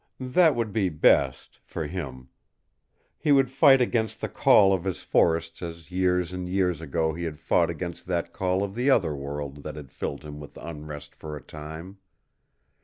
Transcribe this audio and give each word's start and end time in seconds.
That 0.33 0.55
would 0.55 0.73
be 0.73 0.89
best 0.89 1.59
for 1.63 1.85
him. 1.85 2.29
He 3.19 3.31
would 3.31 3.51
fight 3.51 3.81
against 3.81 4.19
the 4.19 4.29
call 4.29 4.73
of 4.73 4.83
his 4.85 5.03
forests 5.03 5.61
as 5.61 5.91
years 5.91 6.33
and 6.33 6.49
years 6.49 6.81
ago 6.81 7.13
he 7.13 7.25
had 7.25 7.37
fought 7.37 7.69
against 7.69 8.07
that 8.07 8.33
call 8.33 8.63
of 8.63 8.73
the 8.73 8.89
Other 8.89 9.13
World 9.15 9.57
that 9.61 9.75
had 9.75 9.91
filled 9.91 10.23
him 10.25 10.39
with 10.39 10.57
unrest 10.57 11.13
for 11.13 11.37
a 11.37 11.41
time. 11.43 11.99